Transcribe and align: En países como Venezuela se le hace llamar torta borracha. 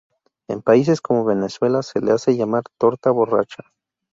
En 0.47 0.63
países 0.63 0.99
como 0.99 1.25
Venezuela 1.25 1.83
se 1.83 2.01
le 2.01 2.11
hace 2.11 2.35
llamar 2.35 2.63
torta 2.79 3.11
borracha. 3.11 3.65